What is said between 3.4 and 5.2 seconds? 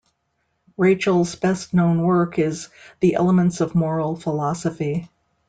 of Moral Philosophy".